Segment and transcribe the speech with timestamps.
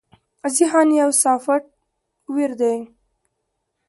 [0.55, 1.63] ذهن يو سافټ
[2.33, 2.73] وئېر دے